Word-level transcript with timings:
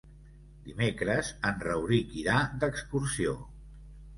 Dimecres 0.69 1.29
en 1.49 1.61
Rauric 1.67 2.17
irà 2.23 2.41
d'excursió. 2.65 3.37